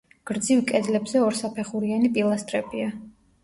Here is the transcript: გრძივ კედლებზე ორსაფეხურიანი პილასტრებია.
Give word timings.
გრძივ 0.29 0.63
კედლებზე 0.71 1.21
ორსაფეხურიანი 1.27 2.13
პილასტრებია. 2.19 2.93